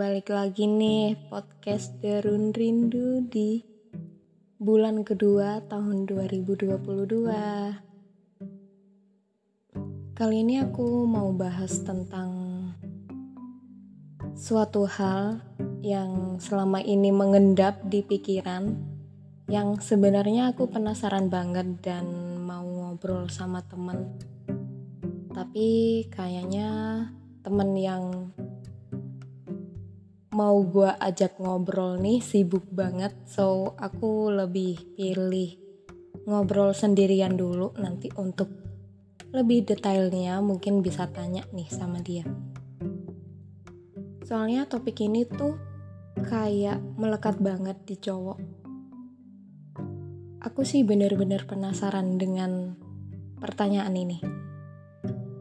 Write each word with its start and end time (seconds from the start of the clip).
balik 0.00 0.32
lagi 0.32 0.64
nih 0.64 1.12
podcast 1.28 1.92
Derun 2.00 2.56
Rindu 2.56 3.20
di 3.28 3.60
bulan 4.56 5.04
kedua 5.04 5.60
tahun 5.68 6.08
2022. 6.08 6.80
Kali 10.16 10.36
ini 10.40 10.56
aku 10.56 11.04
mau 11.04 11.28
bahas 11.36 11.84
tentang 11.84 12.32
suatu 14.32 14.88
hal 14.88 15.44
yang 15.84 16.40
selama 16.40 16.80
ini 16.80 17.12
mengendap 17.12 17.84
di 17.84 18.00
pikiran 18.00 18.72
yang 19.52 19.84
sebenarnya 19.84 20.56
aku 20.56 20.64
penasaran 20.72 21.28
banget 21.28 21.76
dan 21.84 22.08
mau 22.48 22.64
ngobrol 22.64 23.28
sama 23.28 23.60
temen 23.68 24.16
tapi 25.36 26.08
kayaknya 26.08 27.04
temen 27.44 27.76
yang 27.76 28.32
mau 30.30 30.62
gue 30.62 30.86
ajak 30.86 31.42
ngobrol 31.42 31.98
nih 31.98 32.22
sibuk 32.22 32.66
banget. 32.70 33.14
So 33.26 33.74
aku 33.78 34.30
lebih 34.30 34.94
pilih 34.94 35.58
ngobrol 36.26 36.70
sendirian 36.76 37.34
dulu 37.34 37.74
nanti 37.78 38.10
untuk 38.14 38.50
lebih 39.30 39.62
detailnya 39.66 40.42
mungkin 40.42 40.82
bisa 40.82 41.06
tanya 41.10 41.46
nih 41.54 41.70
sama 41.70 42.02
dia. 42.02 42.26
Soalnya 44.26 44.66
topik 44.66 45.02
ini 45.02 45.26
tuh 45.26 45.58
kayak 46.22 46.78
melekat 46.98 47.38
banget 47.42 47.78
di 47.86 47.98
cowok. 47.98 48.38
Aku 50.40 50.64
sih 50.64 50.86
bener-bener 50.86 51.44
penasaran 51.44 52.16
dengan 52.16 52.74
pertanyaan 53.38 53.92
ini. 53.92 54.18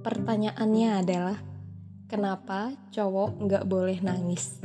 Pertanyaannya 0.04 0.90
adalah, 1.06 1.38
kenapa 2.10 2.74
cowok 2.90 3.46
nggak 3.46 3.64
boleh 3.70 4.02
nangis? 4.02 4.58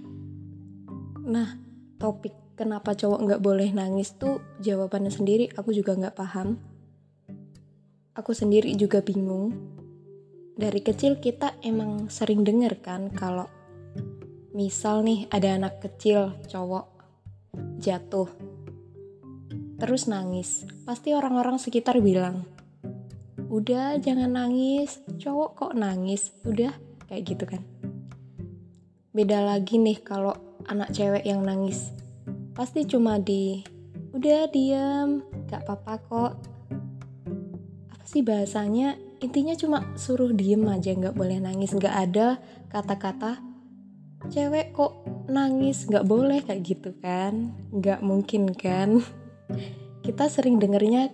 nah, 1.36 1.60
topik 2.00 2.56
kenapa 2.56 2.96
cowok 2.96 3.20
nggak 3.28 3.42
boleh 3.44 3.68
nangis 3.76 4.16
tuh 4.16 4.40
jawabannya 4.64 5.12
sendiri 5.12 5.52
aku 5.52 5.76
juga 5.76 5.92
nggak 5.94 6.16
paham. 6.16 6.56
Aku 8.16 8.32
sendiri 8.32 8.72
juga 8.74 9.04
bingung. 9.04 9.52
Dari 10.56 10.80
kecil 10.80 11.20
kita 11.20 11.60
emang 11.60 12.08
sering 12.08 12.42
denger 12.42 12.80
kan 12.80 13.12
kalau 13.12 13.46
misal 14.56 15.04
nih 15.06 15.28
ada 15.30 15.56
anak 15.56 15.78
kecil 15.78 16.36
cowok 16.50 16.84
jatuh 17.80 18.28
terus 19.80 20.04
nangis, 20.04 20.68
pasti 20.84 21.16
orang-orang 21.16 21.56
sekitar 21.56 22.04
bilang, 22.04 22.44
udah 23.50 23.98
jangan 23.98 24.30
nangis. 24.30 25.02
Cowok 25.18 25.50
kok 25.58 25.72
nangis? 25.74 26.30
Udah 26.46 26.70
kayak 27.10 27.22
gitu 27.26 27.44
kan. 27.44 27.62
Beda 29.10 29.42
lagi 29.42 29.82
nih 29.82 29.98
kalau 30.06 30.32
anak 30.70 30.94
cewek 30.94 31.26
yang 31.26 31.42
nangis. 31.42 31.90
Pasti 32.54 32.86
cuma 32.86 33.18
di 33.18 33.58
udah 34.14 34.46
diam 34.54 35.26
gak 35.50 35.66
apa-apa 35.66 35.94
kok. 36.06 36.32
Apa 37.90 38.04
sih 38.06 38.22
bahasanya? 38.22 38.94
Intinya 39.20 39.52
cuma 39.58 39.84
suruh 39.98 40.32
diem 40.32 40.64
aja 40.70 40.94
nggak 40.94 41.18
boleh 41.18 41.42
nangis. 41.42 41.74
Nggak 41.74 41.96
ada 42.08 42.38
kata-kata 42.70 43.42
cewek 44.30 44.72
kok 44.72 45.04
nangis? 45.26 45.90
Nggak 45.90 46.06
boleh 46.06 46.38
kayak 46.46 46.62
gitu 46.62 46.94
kan. 47.02 47.50
Nggak 47.74 48.00
mungkin 48.06 48.54
kan. 48.54 49.02
Kita 50.06 50.30
sering 50.30 50.62
dengernya 50.62 51.12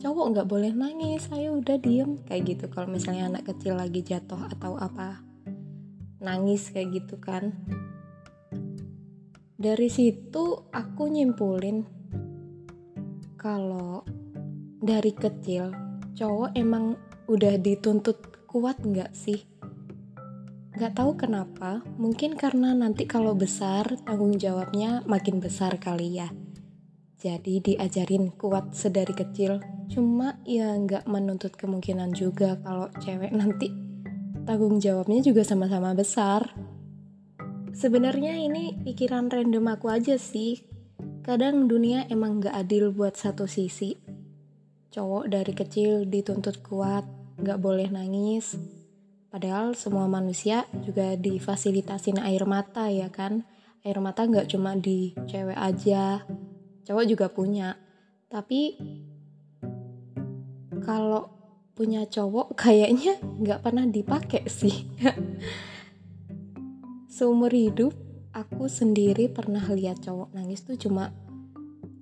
cowok 0.00 0.26
nggak 0.32 0.48
boleh 0.48 0.72
nangis 0.72 1.28
saya 1.28 1.52
udah 1.52 1.76
diem. 1.76 2.16
Kayak 2.24 2.42
gitu 2.56 2.64
kalau 2.72 2.88
misalnya 2.88 3.28
anak 3.28 3.52
kecil 3.52 3.76
lagi 3.76 4.00
jatuh 4.00 4.48
atau 4.48 4.80
apa 4.80 5.20
nangis 6.24 6.72
kayak 6.72 7.04
gitu 7.04 7.20
kan. 7.20 7.52
Dari 9.60 9.92
situ 9.92 10.72
aku 10.72 11.04
nyimpulin 11.12 11.84
kalau 13.36 14.00
dari 14.80 15.12
kecil 15.12 15.68
cowok 16.16 16.56
emang 16.56 16.96
udah 17.28 17.60
dituntut 17.60 18.48
kuat 18.48 18.80
nggak 18.80 19.12
sih? 19.12 19.44
Nggak 20.80 20.96
tahu 20.96 21.12
kenapa 21.20 21.84
mungkin 22.00 22.40
karena 22.40 22.72
nanti 22.72 23.04
kalau 23.04 23.36
besar 23.36 24.00
tanggung 24.08 24.40
jawabnya 24.40 25.04
makin 25.04 25.44
besar 25.44 25.76
kali 25.76 26.24
ya. 26.24 26.32
Jadi 27.20 27.60
diajarin 27.60 28.32
kuat 28.32 28.72
sedari 28.72 29.12
kecil 29.12 29.60
cuma 29.90 30.38
ya 30.46 30.70
nggak 30.78 31.10
menuntut 31.10 31.58
kemungkinan 31.58 32.14
juga 32.14 32.54
kalau 32.62 32.86
cewek 33.02 33.34
nanti 33.34 33.74
tanggung 34.46 34.78
jawabnya 34.78 35.18
juga 35.18 35.42
sama-sama 35.42 35.92
besar. 35.92 36.54
Sebenarnya 37.74 38.38
ini 38.38 38.78
pikiran 38.86 39.26
random 39.26 39.66
aku 39.66 39.90
aja 39.90 40.14
sih. 40.14 40.62
Kadang 41.26 41.66
dunia 41.66 42.06
emang 42.06 42.38
nggak 42.38 42.54
adil 42.54 42.94
buat 42.94 43.18
satu 43.18 43.50
sisi. 43.50 43.98
Cowok 44.90 45.30
dari 45.30 45.52
kecil 45.54 46.06
dituntut 46.06 46.62
kuat 46.62 47.06
nggak 47.38 47.58
boleh 47.58 47.90
nangis. 47.90 48.58
Padahal 49.30 49.78
semua 49.78 50.10
manusia 50.10 50.66
juga 50.82 51.14
difasilitasin 51.14 52.18
air 52.18 52.42
mata 52.46 52.90
ya 52.90 53.06
kan? 53.10 53.46
Air 53.86 54.02
mata 54.02 54.26
nggak 54.26 54.50
cuma 54.50 54.74
di 54.74 55.14
cewek 55.30 55.54
aja. 55.54 56.26
Cowok 56.86 57.04
juga 57.06 57.26
punya. 57.30 57.78
Tapi 58.26 58.74
kalau 60.90 61.30
punya 61.78 62.02
cowok 62.02 62.58
kayaknya 62.58 63.22
nggak 63.22 63.62
pernah 63.62 63.86
dipakai 63.86 64.50
sih. 64.50 64.90
Seumur 67.14 67.54
hidup 67.54 67.94
aku 68.34 68.66
sendiri 68.66 69.30
pernah 69.30 69.62
lihat 69.70 70.02
cowok 70.02 70.34
nangis 70.34 70.66
tuh 70.66 70.74
cuma 70.74 71.14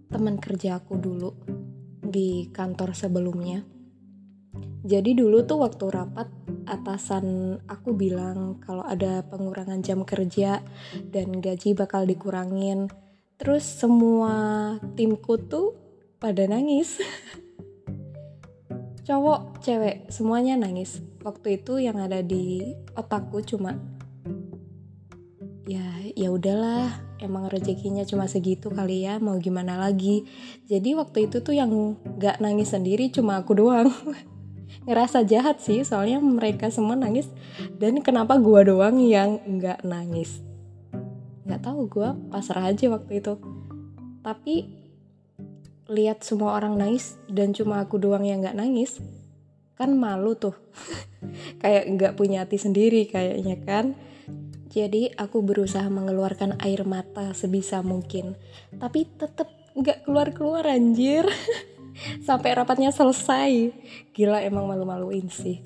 teman 0.09 0.41
kerja 0.41 0.81
aku 0.81 0.97
dulu 0.97 1.37
di 2.01 2.49
kantor 2.49 2.97
sebelumnya. 2.97 3.61
Jadi 4.89 5.13
dulu 5.13 5.45
tuh 5.45 5.61
waktu 5.61 5.85
rapat 5.85 6.33
atasan 6.65 7.61
aku 7.69 7.93
bilang 7.93 8.57
kalau 8.65 8.89
ada 8.89 9.21
pengurangan 9.29 9.85
jam 9.85 10.01
kerja 10.09 10.65
dan 11.13 11.45
gaji 11.45 11.77
bakal 11.77 12.09
dikurangin. 12.09 12.89
Terus 13.37 13.69
semua 13.69 14.33
timku 14.97 15.37
tuh 15.37 15.77
pada 16.17 16.49
nangis 16.49 16.97
cowok 19.09 19.65
cewek 19.65 20.13
semuanya 20.13 20.61
nangis. 20.61 21.01
Waktu 21.25 21.65
itu 21.65 21.81
yang 21.81 21.97
ada 21.97 22.21
di 22.21 22.77
otakku 22.93 23.41
cuma 23.41 23.81
ya 25.65 25.85
ya 26.13 26.29
udahlah 26.29 26.93
emang 27.17 27.49
rezekinya 27.49 28.05
cuma 28.05 28.29
segitu 28.29 28.69
kali 28.69 29.09
ya 29.09 29.17
mau 29.17 29.41
gimana 29.41 29.81
lagi? 29.81 30.29
Jadi 30.69 30.93
waktu 30.93 31.33
itu 31.33 31.41
tuh 31.41 31.57
yang 31.57 31.97
gak 32.21 32.45
nangis 32.45 32.77
sendiri 32.77 33.09
cuma 33.09 33.41
aku 33.41 33.57
doang. 33.57 33.89
Ngerasa 34.85 35.25
jahat 35.25 35.65
sih 35.65 35.81
soalnya 35.89 36.21
mereka 36.21 36.69
semua 36.69 36.93
nangis. 36.93 37.33
Dan 37.81 38.05
kenapa 38.05 38.37
gua 38.37 38.61
doang 38.61 39.01
yang 39.01 39.41
nggak 39.41 39.89
nangis? 39.89 40.45
Nggak 41.49 41.65
tahu 41.65 41.89
gua 41.89 42.13
pasrah 42.29 42.69
aja 42.69 42.93
waktu 42.93 43.25
itu. 43.25 43.41
Tapi 44.21 44.78
lihat 45.89 46.21
semua 46.21 46.55
orang 46.61 46.77
nangis 46.77 47.17
dan 47.33 47.57
cuma 47.57 47.81
aku 47.81 47.97
doang 47.97 48.23
yang 48.23 48.45
nggak 48.45 48.57
nangis 48.61 49.01
kan 49.79 49.95
malu 49.95 50.35
tuh. 50.35 50.59
Kayak 51.63 51.85
nggak 51.95 52.13
punya 52.19 52.43
hati 52.43 52.59
sendiri 52.59 53.07
kayaknya 53.07 53.57
kan. 53.63 53.95
Jadi 54.69 55.15
aku 55.15 55.41
berusaha 55.41 55.87
mengeluarkan 55.87 56.59
air 56.61 56.83
mata 56.83 57.33
sebisa 57.33 57.81
mungkin. 57.81 58.35
Tapi 58.75 59.07
tetep 59.07 59.49
nggak 59.79 60.05
keluar 60.05 60.35
keluar 60.35 60.65
anjir. 60.67 61.25
Sampai 62.27 62.59
rapatnya 62.59 62.91
selesai. 62.91 63.71
Gila 64.13 64.43
emang 64.43 64.67
malu-maluin 64.67 65.31
sih. 65.31 65.63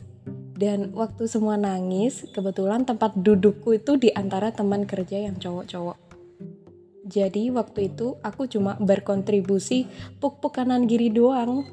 Dan 0.53 0.93
waktu 0.95 1.27
semua 1.27 1.57
nangis 1.57 2.29
kebetulan 2.31 2.85
tempat 2.87 3.17
dudukku 3.17 3.75
itu 3.75 3.97
di 3.97 4.13
antara 4.13 4.53
teman 4.53 4.87
kerja 4.87 5.19
yang 5.19 5.41
cowok-cowok 5.41 6.12
jadi 7.13 7.53
waktu 7.53 7.93
itu 7.93 8.17
aku 8.25 8.49
cuma 8.49 8.81
berkontribusi 8.81 9.85
puk-puk 10.17 10.57
kanan 10.57 10.89
kiri 10.89 11.13
doang. 11.13 11.69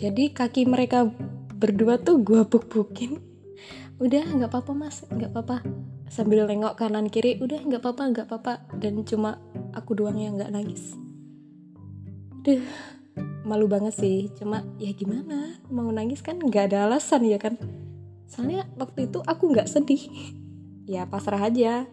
Jadi 0.00 0.32
kaki 0.32 0.64
mereka 0.64 1.12
berdua 1.52 2.00
tuh 2.00 2.24
gue 2.24 2.40
puk-pukin. 2.48 3.20
Udah 4.00 4.24
nggak 4.24 4.48
apa-apa 4.48 4.72
mas, 4.72 5.04
nggak 5.12 5.28
apa-apa. 5.28 5.60
Sambil 6.08 6.48
nengok 6.48 6.80
kanan 6.80 7.12
kiri, 7.12 7.36
udah 7.44 7.60
nggak 7.68 7.84
apa-apa, 7.84 8.02
nggak 8.16 8.26
apa-apa. 8.32 8.54
Dan 8.80 9.04
cuma 9.04 9.36
aku 9.76 9.92
doang 9.92 10.16
yang 10.16 10.40
nggak 10.40 10.56
nangis. 10.56 10.96
Duh, 12.40 12.64
malu 13.44 13.68
banget 13.68 13.92
sih. 13.92 14.32
Cuma 14.40 14.64
ya 14.80 14.96
gimana, 14.96 15.60
mau 15.68 15.92
nangis 15.92 16.24
kan 16.24 16.40
nggak 16.40 16.72
ada 16.72 16.88
alasan 16.88 17.28
ya 17.28 17.36
kan. 17.36 17.60
Soalnya 18.24 18.64
waktu 18.80 19.12
itu 19.12 19.20
aku 19.20 19.52
nggak 19.52 19.68
sedih. 19.68 20.00
Ya 20.82 21.06
pasrah 21.06 21.38
aja 21.38 21.86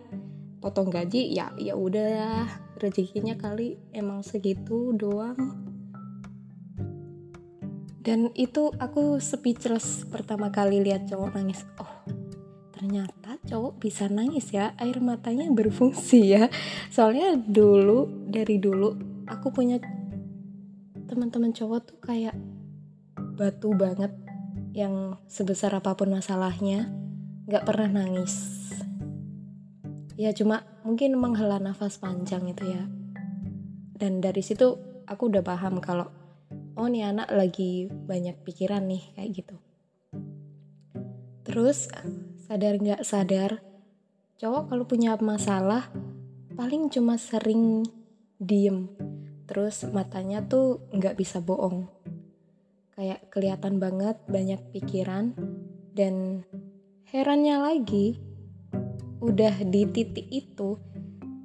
potong 0.60 0.92
gaji 0.92 1.32
ya 1.32 1.56
ya 1.56 1.74
udah 1.76 2.48
rezekinya 2.80 3.36
kali 3.40 3.80
emang 3.96 4.24
segitu 4.24 4.92
doang. 4.96 5.36
Dan 8.00 8.32
itu 8.34 8.72
aku 8.80 9.20
speechless 9.20 10.08
pertama 10.08 10.50
kali 10.52 10.80
lihat 10.84 11.08
cowok 11.08 11.36
nangis. 11.36 11.64
Oh 11.80 11.92
ternyata 12.72 13.36
cowok 13.44 13.80
bisa 13.80 14.08
nangis 14.08 14.52
ya. 14.56 14.72
Air 14.80 15.04
matanya 15.04 15.52
berfungsi 15.52 16.20
ya. 16.36 16.48
Soalnya 16.88 17.36
dulu 17.36 18.08
dari 18.32 18.56
dulu 18.56 18.96
aku 19.28 19.52
punya 19.52 19.80
teman-teman 21.10 21.52
cowok 21.52 21.80
tuh 21.84 22.00
kayak 22.00 22.36
batu 23.36 23.72
banget 23.76 24.12
yang 24.76 25.18
sebesar 25.28 25.74
apa 25.74 25.98
pun 25.98 26.14
masalahnya 26.14 26.92
nggak 27.50 27.66
pernah 27.66 27.90
nangis 27.90 28.69
ya 30.19 30.36
cuma 30.36 30.68
mungkin 30.83 31.16
menghela 31.16 31.63
nafas 31.63 31.95
panjang 31.95 32.51
itu 32.51 32.68
ya. 32.68 32.83
Dan 33.95 34.19
dari 34.19 34.44
situ 34.44 34.75
aku 35.07 35.31
udah 35.31 35.39
paham 35.39 35.80
kalau 35.80 36.12
oh 36.75 36.88
nih 36.92 37.07
anak 37.07 37.31
lagi 37.31 37.88
banyak 37.88 38.36
pikiran 38.44 38.83
nih 38.83 39.16
kayak 39.16 39.31
gitu. 39.31 39.56
Terus 41.48 41.88
sadar 42.51 42.75
nggak 42.75 43.07
sadar 43.07 43.63
cowok 44.36 44.75
kalau 44.75 44.83
punya 44.83 45.16
masalah 45.24 45.88
paling 46.60 46.92
cuma 46.92 47.16
sering 47.16 47.88
diem. 48.36 48.92
Terus 49.48 49.88
matanya 49.88 50.44
tuh 50.44 50.83
nggak 50.92 51.16
bisa 51.16 51.39
bohong. 51.39 51.88
Kayak 52.92 53.31
kelihatan 53.31 53.80
banget 53.80 54.19
banyak 54.27 54.60
pikiran 54.75 55.31
dan 55.95 56.44
herannya 57.07 57.56
lagi 57.56 58.29
udah 59.19 59.63
di 59.68 59.83
titik 59.92 60.27
itu 60.31 60.80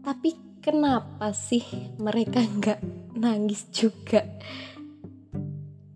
tapi 0.04 0.60
kenapa 0.60 1.32
sih 1.32 1.64
mereka 1.96 2.44
nggak 2.60 2.80
nangis 3.16 3.68
juga? 3.72 4.20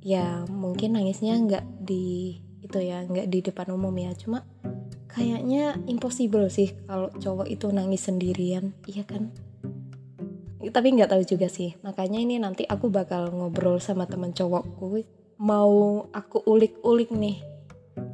Ya 0.00 0.48
mungkin 0.48 0.96
nangisnya 0.96 1.36
nggak 1.36 1.84
di 1.84 2.40
itu 2.64 2.78
ya 2.80 3.04
nggak 3.04 3.28
di 3.28 3.38
depan 3.44 3.68
umum 3.76 3.92
ya. 3.92 4.16
Cuma 4.16 4.48
kayaknya 5.12 5.76
impossible 5.84 6.48
sih 6.48 6.72
kalau 6.88 7.12
cowok 7.12 7.52
itu 7.52 7.68
nangis 7.68 8.08
sendirian 8.08 8.72
iya 8.88 9.04
kan? 9.04 9.28
Tapi 10.64 10.88
nggak 10.96 11.12
tahu 11.12 11.22
juga 11.28 11.52
sih. 11.52 11.76
Makanya 11.84 12.24
ini 12.24 12.40
nanti 12.40 12.64
aku 12.64 12.88
bakal 12.88 13.28
ngobrol 13.28 13.76
sama 13.80 14.08
temen 14.08 14.32
cowokku. 14.32 15.04
Mau 15.38 16.04
aku 16.16 16.42
ulik-ulik 16.48 17.12
nih 17.12 17.57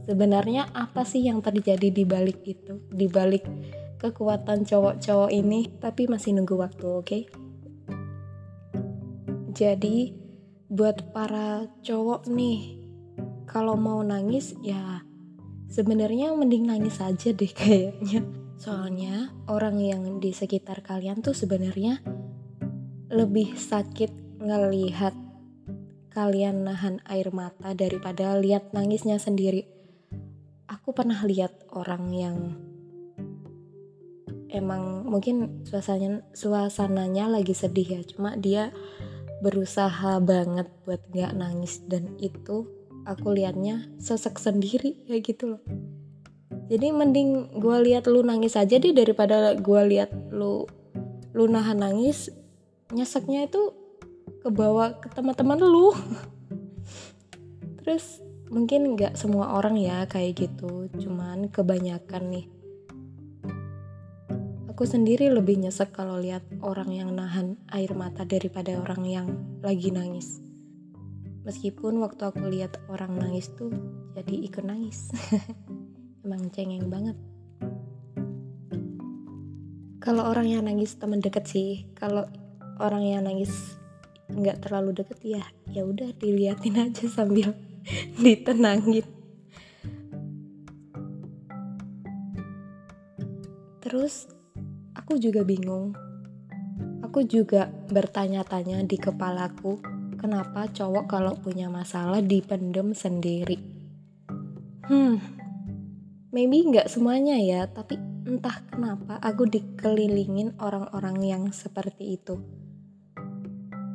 sebenarnya 0.05 0.71
apa 0.73 1.03
sih 1.03 1.25
yang 1.27 1.41
terjadi 1.41 1.89
di 1.91 2.05
balik 2.05 2.45
itu? 2.45 2.81
Di 2.89 3.09
balik 3.09 3.45
kekuatan 4.01 4.65
cowok-cowok 4.69 5.31
ini? 5.33 5.69
Tapi 5.81 6.07
masih 6.07 6.37
nunggu 6.37 6.57
waktu 6.61 6.85
oke? 6.87 7.05
Okay? 7.05 7.25
jadi 9.55 10.11
buat 10.67 11.15
para 11.15 11.71
cowok 11.87 12.27
nih 12.27 12.83
kalau 13.47 13.79
mau 13.79 14.03
nangis 14.03 14.59
ya 14.67 15.07
sebenarnya 15.71 16.35
mending 16.35 16.67
nangis 16.67 16.99
aja 16.99 17.31
deh 17.31 17.55
kayaknya. 17.63 18.27
Soalnya 18.59 19.35
orang 19.47 19.79
yang 19.79 20.03
di 20.19 20.35
sekitar 20.35 20.83
kalian 20.83 21.23
tuh 21.23 21.35
sebenarnya 21.35 22.03
lebih 23.11 23.55
sakit 23.55 24.43
ngelihat 24.43 25.15
kalian 26.11 26.67
nahan 26.67 27.03
air 27.07 27.31
mata 27.35 27.75
daripada 27.75 28.39
lihat 28.39 28.71
nangisnya 28.71 29.19
sendiri 29.19 29.74
aku 30.85 30.93
pernah 30.93 31.17
lihat 31.25 31.65
orang 31.73 32.13
yang 32.13 32.37
emang 34.53 35.09
mungkin 35.09 35.65
suasananya 35.65 36.21
suasananya 36.37 37.33
lagi 37.33 37.57
sedih 37.57 37.89
ya. 37.89 38.01
Cuma 38.05 38.37
dia 38.37 38.69
berusaha 39.41 40.21
banget 40.21 40.69
buat 40.85 41.01
nggak 41.09 41.41
nangis. 41.41 41.81
Dan 41.89 42.21
itu 42.21 42.69
aku 43.09 43.33
liatnya 43.33 43.89
sesek 43.97 44.37
sendiri 44.37 45.09
kayak 45.09 45.25
gitu 45.25 45.57
loh. 45.57 45.63
Jadi 46.69 46.93
mending 46.93 47.57
gue 47.57 47.77
lihat 47.81 48.05
lu 48.05 48.21
nangis 48.21 48.53
aja 48.53 48.77
deh 48.77 48.93
daripada 48.93 49.57
gue 49.57 49.81
lihat 49.89 50.13
lu 50.37 50.69
lu 51.33 51.45
nahan 51.49 51.81
nangis. 51.81 52.29
Nyeseknya 52.93 53.49
itu 53.49 53.73
ke 54.45 54.53
bawah 54.53 55.01
ke 55.01 55.09
teman-teman 55.17 55.65
lu. 55.65 55.97
Terus 57.81 58.21
mungkin 58.49 58.97
nggak 58.97 59.17
semua 59.17 59.57
orang 59.57 59.79
ya 59.79 60.05
kayak 60.09 60.49
gitu. 60.49 60.89
Cuman 60.97 61.49
kebanyakan 61.49 62.25
nih. 62.33 62.47
Aku 64.75 64.85
sendiri 64.91 65.31
lebih 65.31 65.63
nyesek 65.63 65.95
kalau 65.95 66.19
lihat 66.19 66.43
orang 66.59 66.91
yang 66.91 67.15
nahan 67.15 67.55
air 67.71 67.95
mata 67.95 68.27
daripada 68.27 68.75
orang 68.75 69.07
yang 69.07 69.27
lagi 69.63 69.95
nangis. 69.95 70.43
Meskipun 71.47 72.03
waktu 72.03 72.27
aku 72.27 72.43
lihat 72.51 72.83
orang 72.91 73.15
nangis 73.15 73.55
tuh 73.55 73.71
jadi 74.19 74.35
ikut 74.51 74.65
nangis. 74.67 75.15
Emang 76.27 76.51
cengeng 76.51 76.91
banget. 76.91 77.15
Kalau 80.03 80.27
orang 80.27 80.51
yang 80.51 80.67
nangis 80.67 80.99
teman 80.99 81.23
deket 81.23 81.47
sih. 81.47 81.87
Kalau 81.95 82.27
orang 82.83 83.07
yang 83.07 83.23
nangis 83.23 83.79
nggak 84.35 84.67
terlalu 84.67 84.97
deket 84.97 85.21
ya 85.21 85.45
ya 85.71 85.85
udah 85.85 86.11
diliatin 86.17 86.81
aja 86.81 87.07
sambil 87.07 87.53
ditenangin 88.25 89.07
terus 93.85 94.27
aku 94.97 95.21
juga 95.21 95.45
bingung 95.45 95.93
aku 97.05 97.23
juga 97.29 97.71
bertanya-tanya 97.93 98.83
di 98.83 98.99
kepalaku 98.99 99.95
kenapa 100.25 100.65
cowok 100.73 101.05
kalau 101.05 101.37
punya 101.37 101.69
masalah 101.69 102.25
dipendem 102.25 102.97
sendiri. 102.97 103.61
Hmm, 104.89 105.21
maybe 106.33 106.65
nggak 106.65 106.89
semuanya 106.89 107.37
ya, 107.37 107.69
tapi 107.69 108.01
entah 108.25 108.65
kenapa 108.73 109.21
aku 109.21 109.45
dikelilingin 109.45 110.57
orang-orang 110.57 111.21
yang 111.21 111.43
seperti 111.53 112.17
itu. 112.17 112.41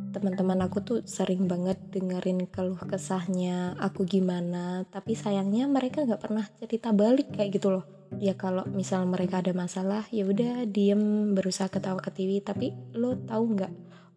Teman-teman 0.10 0.58
aku 0.66 0.82
tuh 0.82 1.00
sering 1.06 1.46
banget 1.46 1.78
dengerin 1.94 2.50
keluh 2.50 2.82
kesahnya 2.82 3.78
aku 3.78 4.10
gimana, 4.10 4.84
tapi 4.90 5.14
sayangnya 5.14 5.70
mereka 5.70 6.02
nggak 6.02 6.22
pernah 6.22 6.46
cerita 6.58 6.90
balik 6.90 7.30
kayak 7.34 7.62
gitu 7.62 7.70
loh. 7.70 7.86
Ya 8.18 8.34
kalau 8.34 8.66
misal 8.74 9.06
mereka 9.06 9.46
ada 9.46 9.54
masalah, 9.54 10.10
ya 10.10 10.26
udah 10.26 10.66
diem 10.66 11.34
berusaha 11.38 11.70
ketawa 11.70 12.02
ke 12.02 12.10
TV, 12.10 12.42
tapi 12.42 12.74
lo 12.98 13.14
tahu 13.22 13.54
nggak 13.54 13.74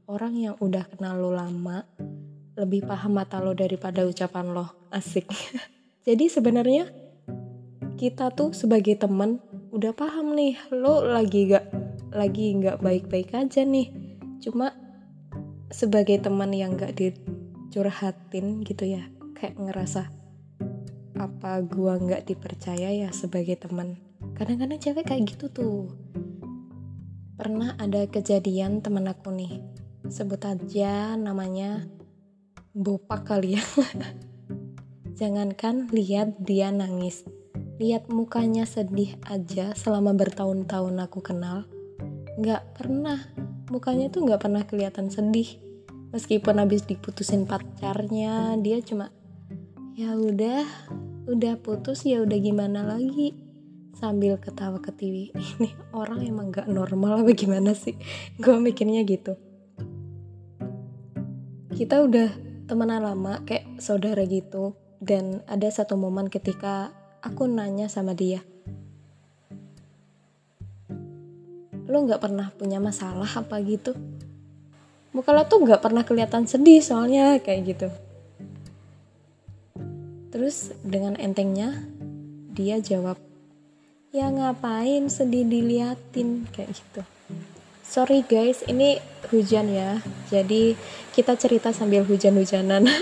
orang 0.08 0.32
yang 0.32 0.54
udah 0.64 0.88
kenal 0.88 1.20
lo 1.20 1.36
lama 1.36 1.84
lebih 2.56 2.84
paham 2.84 3.16
mata 3.16 3.40
lo 3.40 3.52
daripada 3.52 4.04
ucapan 4.04 4.52
lo. 4.52 4.66
Asik. 4.88 5.28
Jadi 6.08 6.28
sebenarnya 6.32 6.88
kita 8.00 8.32
tuh 8.32 8.56
sebagai 8.56 8.96
temen 8.98 9.38
udah 9.72 9.92
paham 9.96 10.36
nih 10.36 10.58
lo 10.74 11.00
lagi 11.06 11.48
gak 11.48 11.64
lagi 12.12 12.52
nggak 12.60 12.80
baik-baik 12.80 13.32
aja 13.32 13.64
nih. 13.64 13.88
Cuma 14.42 14.81
sebagai 15.72 16.20
teman 16.20 16.52
yang 16.52 16.76
gak 16.76 16.94
dicurhatin 16.94 18.60
gitu 18.62 18.84
ya 18.84 19.08
kayak 19.32 19.58
ngerasa 19.58 20.12
apa 21.18 21.64
gua 21.64 21.98
nggak 21.98 22.28
dipercaya 22.28 22.90
ya 22.94 23.10
sebagai 23.14 23.58
teman. 23.58 23.98
Kadang-kadang 24.38 24.78
cewek 24.78 25.06
kayak 25.06 25.34
gitu 25.34 25.50
tuh. 25.50 25.90
Pernah 27.38 27.74
ada 27.78 28.06
kejadian 28.06 28.82
temen 28.82 29.06
aku 29.06 29.34
nih 29.34 29.62
sebut 30.10 30.42
aja 30.42 31.14
namanya 31.14 31.86
bopak 32.74 33.26
kali 33.28 33.58
ya. 33.58 33.62
Jangankan 35.18 35.90
lihat 35.94 36.42
dia 36.42 36.74
nangis 36.74 37.22
lihat 37.82 38.06
mukanya 38.06 38.62
sedih 38.62 39.18
aja 39.26 39.74
selama 39.74 40.14
bertahun-tahun 40.14 41.02
aku 41.02 41.18
kenal 41.18 41.66
nggak 42.38 42.78
pernah 42.78 43.18
mukanya 43.72 44.12
tuh 44.12 44.28
nggak 44.28 44.44
pernah 44.44 44.62
kelihatan 44.68 45.08
sedih. 45.08 45.48
Meskipun 46.12 46.60
habis 46.60 46.84
diputusin 46.84 47.48
pacarnya 47.48 48.60
dia 48.60 48.84
cuma 48.84 49.08
ya 49.96 50.12
udah 50.12 50.60
udah 51.24 51.56
putus 51.64 52.04
ya 52.04 52.20
udah 52.20 52.36
gimana 52.36 52.84
lagi? 52.84 53.32
Sambil 53.96 54.36
ketawa 54.36 54.76
ke 54.84 54.92
TV 54.92 55.32
ini 55.56 55.72
orang 55.96 56.20
emang 56.20 56.52
nggak 56.52 56.68
normal 56.68 57.24
apa 57.24 57.32
gimana 57.32 57.72
sih? 57.72 57.96
Gue 58.36 58.60
mikirnya 58.60 59.00
gitu. 59.08 59.40
Kita 61.72 62.04
udah 62.04 62.28
temenan 62.68 63.00
lama 63.00 63.40
kayak 63.48 63.80
saudara 63.80 64.28
gitu. 64.28 64.76
Dan 65.02 65.42
ada 65.50 65.66
satu 65.66 65.98
momen 65.98 66.30
ketika 66.30 66.94
aku 67.26 67.50
nanya 67.50 67.90
sama 67.90 68.14
dia 68.14 68.44
lo 71.92 72.08
nggak 72.08 72.24
pernah 72.24 72.48
punya 72.56 72.80
masalah 72.80 73.28
apa 73.28 73.60
gitu 73.60 73.92
muka 75.12 75.36
lo 75.36 75.44
tuh 75.44 75.60
nggak 75.60 75.84
pernah 75.84 76.08
kelihatan 76.08 76.48
sedih 76.48 76.80
soalnya 76.80 77.36
kayak 77.44 77.76
gitu 77.76 77.88
terus 80.32 80.72
dengan 80.80 81.20
entengnya 81.20 81.76
dia 82.56 82.80
jawab 82.80 83.20
ya 84.16 84.32
ngapain 84.32 85.12
sedih 85.12 85.44
diliatin 85.44 86.48
kayak 86.48 86.72
gitu 86.72 87.04
Sorry 87.92 88.24
guys, 88.24 88.64
ini 88.72 88.96
hujan 89.28 89.68
ya. 89.68 90.00
Jadi 90.32 90.72
kita 91.12 91.36
cerita 91.36 91.76
sambil 91.76 92.08
hujan-hujanan. 92.08 92.88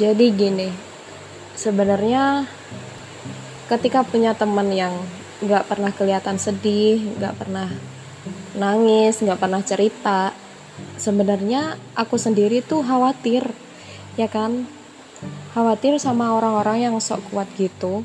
Jadi 0.00 0.32
gini, 0.32 0.72
sebenarnya 1.52 2.48
ketika 3.68 4.08
punya 4.08 4.32
teman 4.32 4.72
yang 4.72 4.96
nggak 5.42 5.66
pernah 5.66 5.90
kelihatan 5.90 6.38
sedih 6.38 7.18
nggak 7.18 7.34
pernah 7.34 7.68
nangis 8.56 9.20
nggak 9.20 9.40
pernah 9.40 9.62
cerita. 9.62 10.32
Sebenarnya 10.98 11.78
aku 11.94 12.18
sendiri 12.18 12.62
tuh 12.62 12.82
khawatir 12.82 13.46
ya 14.18 14.26
kan? 14.30 14.66
Khawatir 15.54 15.96
sama 16.02 16.34
orang-orang 16.34 16.90
yang 16.90 16.94
sok 16.98 17.22
kuat 17.30 17.46
gitu. 17.54 18.02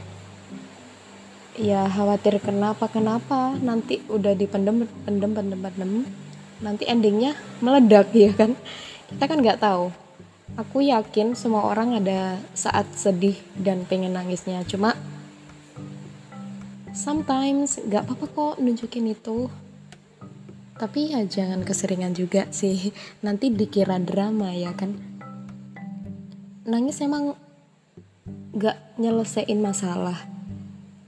Ya 1.59 1.89
khawatir 1.89 2.39
kenapa 2.39 2.87
kenapa 2.87 3.57
nanti 3.59 3.99
udah 4.07 4.31
dipendem 4.37 4.87
pendem 5.03 5.31
pendem 5.33 5.59
pendem 5.59 5.91
nanti 6.59 6.83
endingnya 6.87 7.35
meledak 7.59 8.13
ya 8.17 8.31
kan? 8.33 8.53
Kita 9.09 9.23
kan 9.25 9.37
nggak 9.41 9.61
tahu. 9.61 9.89
Aku 10.57 10.81
yakin 10.81 11.37
semua 11.37 11.65
orang 11.69 12.01
ada 12.01 12.41
saat 12.57 12.89
sedih 12.97 13.37
dan 13.53 13.85
pengen 13.85 14.17
nangisnya. 14.17 14.65
Cuma 14.65 14.97
sometimes 16.93 17.77
nggak 17.81 18.05
apa-apa 18.05 18.25
kok 18.29 18.55
nunjukin 18.61 19.11
itu. 19.11 19.49
Tapi 20.79 21.11
ya 21.11 21.27
jangan 21.27 21.67
keseringan 21.67 22.15
juga 22.15 22.47
sih. 22.55 22.95
Nanti 23.19 23.51
dikira 23.51 23.99
drama 23.99 24.55
ya 24.55 24.71
kan? 24.71 24.95
Nangis 26.63 27.03
emang 27.03 27.35
nggak 28.55 28.95
nyelesain 28.95 29.59
masalah. 29.59 30.17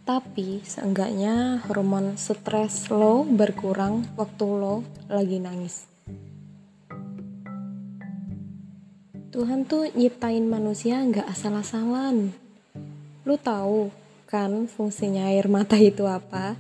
Tapi 0.04 0.60
seenggaknya 0.66 1.64
hormon 1.70 2.20
stres 2.20 2.92
lo 2.92 3.24
berkurang 3.24 4.04
waktu 4.20 4.46
lo 4.50 4.84
lagi 5.08 5.40
nangis. 5.40 5.88
Tuhan 9.32 9.64
tuh 9.64 9.88
nyiptain 9.96 10.44
manusia 10.44 11.00
nggak 11.00 11.24
asal-asalan. 11.32 12.36
Lu 13.24 13.40
tahu 13.40 14.01
kan 14.32 14.64
fungsinya 14.64 15.28
air 15.28 15.52
mata 15.52 15.76
itu 15.76 16.08
apa 16.08 16.56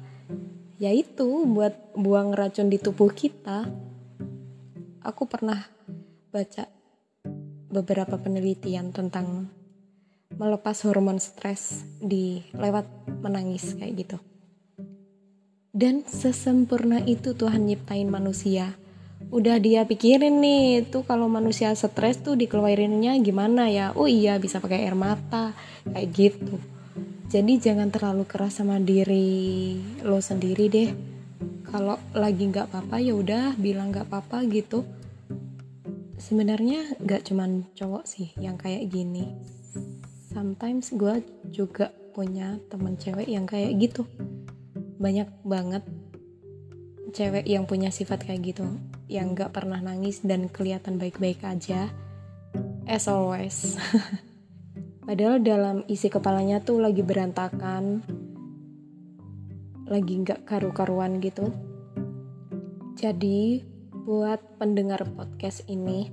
yaitu 0.75 1.47
buat 1.47 1.71
buang 1.95 2.35
racun 2.35 2.67
di 2.67 2.75
tubuh 2.75 3.15
kita. 3.15 3.63
Aku 4.99 5.23
pernah 5.23 5.71
baca 6.35 6.67
beberapa 7.71 8.19
penelitian 8.19 8.91
tentang 8.91 9.47
melepas 10.35 10.83
hormon 10.83 11.21
stres 11.23 11.87
di 12.03 12.43
lewat 12.51 12.83
menangis 13.23 13.77
kayak 13.79 13.93
gitu. 14.03 14.17
Dan 15.71 16.03
sesempurna 16.03 16.99
itu 17.07 17.31
Tuhan 17.39 17.71
nyiptain 17.71 18.11
manusia. 18.11 18.75
Udah 19.31 19.63
dia 19.63 19.87
pikirin 19.87 20.43
nih, 20.43 20.91
tuh 20.91 21.07
kalau 21.07 21.31
manusia 21.31 21.71
stres 21.71 22.19
tuh 22.19 22.35
dikeluarinnya 22.35 23.15
gimana 23.23 23.71
ya? 23.71 23.95
Oh 23.95 24.11
iya 24.11 24.35
bisa 24.41 24.59
pakai 24.59 24.83
air 24.83 24.97
mata 24.97 25.55
kayak 25.87 26.09
gitu 26.11 26.59
jadi 27.31 27.63
jangan 27.63 27.87
terlalu 27.95 28.27
keras 28.27 28.59
sama 28.59 28.75
diri 28.83 29.79
lo 30.03 30.19
sendiri 30.19 30.67
deh. 30.67 30.91
Kalau 31.63 31.95
lagi 32.11 32.43
nggak 32.43 32.67
apa-apa 32.67 32.99
ya 32.99 33.15
udah 33.15 33.55
bilang 33.55 33.95
nggak 33.95 34.11
apa-apa 34.11 34.43
gitu. 34.51 34.83
Sebenarnya 36.19 36.99
nggak 36.99 37.31
cuman 37.31 37.71
cowok 37.71 38.03
sih 38.03 38.35
yang 38.35 38.59
kayak 38.59 38.91
gini. 38.91 39.31
Sometimes 40.27 40.91
gue 40.91 41.23
juga 41.47 41.95
punya 42.11 42.59
temen 42.67 42.99
cewek 42.99 43.31
yang 43.31 43.47
kayak 43.47 43.79
gitu. 43.79 44.03
Banyak 44.99 45.31
banget 45.47 45.87
cewek 47.15 47.47
yang 47.47 47.63
punya 47.63 47.95
sifat 47.95 48.27
kayak 48.27 48.43
gitu 48.43 48.67
yang 49.07 49.31
nggak 49.31 49.55
pernah 49.55 49.79
nangis 49.79 50.19
dan 50.19 50.51
kelihatan 50.51 50.99
baik-baik 50.99 51.39
aja. 51.47 51.87
As 52.83 53.07
always 53.07 53.79
Padahal 55.11 55.43
dalam 55.43 55.83
isi 55.91 56.07
kepalanya 56.07 56.63
tuh 56.63 56.79
lagi 56.79 57.03
berantakan, 57.03 57.99
lagi 59.83 60.23
nggak 60.23 60.47
karu-karuan 60.47 61.19
gitu. 61.19 61.51
Jadi 62.95 63.59
buat 64.07 64.39
pendengar 64.55 65.03
podcast 65.11 65.67
ini, 65.67 66.07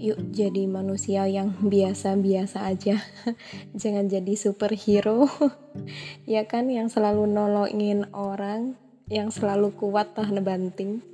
yuk 0.00 0.32
jadi 0.32 0.64
manusia 0.64 1.28
yang 1.28 1.52
biasa-biasa 1.60 2.72
aja. 2.72 3.04
Jangan 3.76 4.08
jadi 4.08 4.32
superhero, 4.32 5.28
ya 6.24 6.48
kan 6.48 6.72
yang 6.72 6.88
selalu 6.88 7.28
nolongin 7.28 8.08
orang, 8.16 8.80
yang 9.12 9.28
selalu 9.28 9.76
kuat 9.76 10.16
tahan 10.16 10.40
banting. 10.40 11.04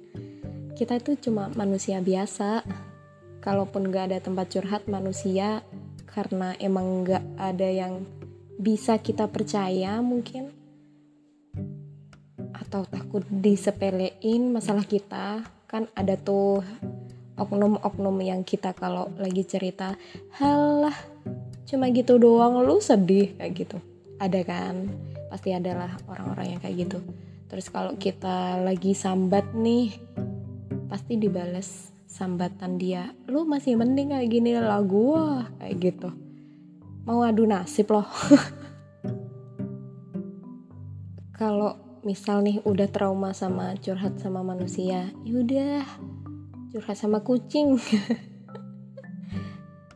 Kita 0.78 1.02
itu 1.02 1.18
cuma 1.18 1.50
manusia 1.58 1.98
biasa. 1.98 2.62
Kalaupun 3.42 3.90
gak 3.90 4.14
ada 4.14 4.22
tempat 4.22 4.54
curhat 4.54 4.86
manusia, 4.86 5.66
karena 6.18 6.50
emang 6.58 7.06
nggak 7.06 7.38
ada 7.38 7.68
yang 7.70 8.02
bisa 8.58 8.98
kita 8.98 9.30
percaya 9.30 10.02
mungkin. 10.02 10.50
Atau 12.50 12.90
takut 12.90 13.22
disepelein 13.30 14.50
masalah 14.50 14.82
kita. 14.82 15.46
Kan 15.70 15.86
ada 15.94 16.18
tuh 16.18 16.66
oknum-oknum 17.38 18.18
yang 18.18 18.42
kita 18.42 18.74
kalau 18.74 19.14
lagi 19.14 19.46
cerita 19.46 19.94
halah 20.42 20.98
cuma 21.70 21.86
gitu 21.94 22.18
doang 22.18 22.66
lu 22.66 22.82
sedih 22.82 23.38
kayak 23.38 23.54
gitu. 23.54 23.78
Ada 24.18 24.42
kan? 24.42 24.90
Pasti 25.30 25.54
adalah 25.54 25.94
orang-orang 26.10 26.58
yang 26.58 26.60
kayak 26.60 26.76
gitu. 26.82 26.98
Terus 27.46 27.70
kalau 27.70 27.94
kita 27.94 28.58
lagi 28.58 28.90
sambat 28.90 29.54
nih 29.54 29.94
pasti 30.90 31.14
dibales 31.14 31.94
sambatan 32.08 32.80
dia 32.80 33.12
lu 33.28 33.44
masih 33.44 33.76
mending 33.76 34.16
kayak 34.16 34.32
gini 34.32 34.56
lah 34.56 34.80
gua 34.80 35.44
kayak 35.60 35.76
gitu. 35.76 36.08
Mau 37.04 37.20
adu 37.20 37.44
nasib 37.44 37.92
loh. 37.92 38.08
Kalau 41.38 41.76
misal 42.00 42.40
nih 42.40 42.64
udah 42.64 42.88
trauma 42.88 43.36
sama 43.36 43.76
curhat 43.78 44.16
sama 44.16 44.40
manusia 44.40 45.12
yaudah 45.28 45.84
curhat 46.72 46.96
sama 46.96 47.20
kucing. 47.20 47.76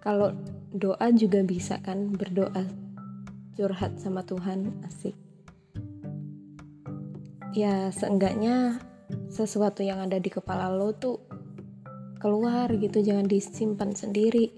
Kalau 0.04 0.36
doa 0.76 1.08
juga 1.16 1.40
bisa 1.40 1.80
kan 1.80 2.12
berdoa 2.12 2.68
curhat 3.56 3.96
sama 3.96 4.20
Tuhan 4.20 4.84
asik. 4.84 5.16
Ya 7.56 7.88
seenggaknya 7.92 8.80
sesuatu 9.28 9.84
yang 9.84 10.00
ada 10.00 10.16
di 10.16 10.32
kepala 10.32 10.72
lo 10.72 10.96
tuh 10.96 11.20
keluar 12.22 12.70
gitu 12.78 13.02
jangan 13.02 13.26
disimpan 13.26 13.90
sendiri. 13.98 14.54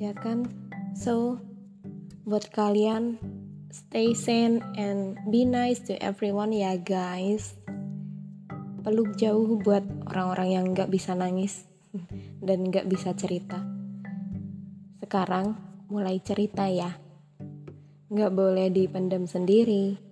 Ya 0.00 0.16
kan? 0.16 0.48
So 0.96 1.36
buat 2.24 2.48
kalian 2.48 3.20
stay 3.68 4.16
sane 4.16 4.64
and 4.80 5.20
be 5.28 5.44
nice 5.44 5.84
to 5.84 6.00
everyone 6.00 6.56
ya 6.56 6.80
guys. 6.80 7.60
Peluk 8.80 9.20
jauh 9.20 9.60
buat 9.60 9.84
orang-orang 10.08 10.48
yang 10.48 10.64
nggak 10.72 10.88
bisa 10.88 11.12
nangis 11.12 11.68
dan 12.46 12.72
nggak 12.72 12.88
bisa 12.88 13.12
cerita. 13.12 13.60
Sekarang 15.04 15.60
mulai 15.92 16.24
cerita 16.24 16.64
ya. 16.72 16.88
Nggak 18.08 18.32
boleh 18.32 18.72
dipendam 18.72 19.28
sendiri 19.28 20.07